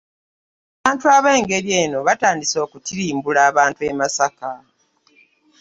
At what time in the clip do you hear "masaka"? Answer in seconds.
3.99-4.49